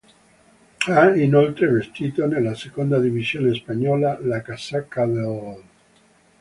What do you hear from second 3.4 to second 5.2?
spagnola, la casacca